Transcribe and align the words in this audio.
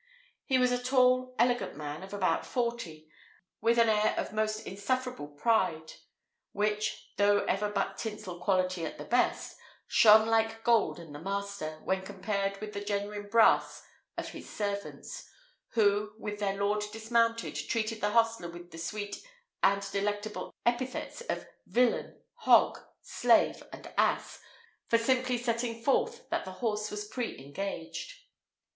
He 0.47 0.57
was 0.57 0.71
a 0.71 0.81
tall, 0.81 1.35
elegant 1.37 1.75
man, 1.77 2.01
of 2.01 2.11
about 2.11 2.43
forty, 2.43 3.07
with 3.61 3.77
an 3.77 3.87
air 3.87 4.15
of 4.17 4.33
most 4.33 4.65
insufferable 4.65 5.27
pride; 5.27 5.93
which 6.53 7.11
though 7.17 7.43
ever 7.45 7.69
but 7.69 7.99
tinsel 7.99 8.39
quality 8.39 8.83
at 8.83 8.97
the 8.97 9.05
best 9.05 9.57
shone 9.87 10.27
like 10.27 10.63
gold 10.63 10.97
in 10.99 11.13
the 11.13 11.19
master, 11.21 11.81
when 11.83 12.01
compared 12.01 12.59
with 12.59 12.73
the 12.73 12.83
genuine 12.83 13.29
brass 13.29 13.83
of 14.17 14.29
his 14.29 14.49
servants, 14.49 15.29
who, 15.73 16.13
while 16.17 16.35
their 16.35 16.57
lord 16.57 16.83
dismounted, 16.91 17.53
treated 17.53 18.01
the 18.01 18.09
hostler 18.09 18.49
with 18.49 18.71
the 18.71 18.79
sweet 18.79 19.21
and 19.61 19.87
delectable 19.91 20.51
epithets 20.65 21.21
of 21.29 21.45
villain, 21.67 22.19
hog, 22.37 22.79
slave, 23.03 23.61
and 23.71 23.93
ass, 23.99 24.39
for 24.87 24.97
simply 24.97 25.37
setting 25.37 25.83
forth 25.83 26.27
that 26.31 26.43
the 26.43 26.53
horse 26.53 26.89
was 26.89 27.07
pre 27.07 27.37
engaged. 27.37 28.13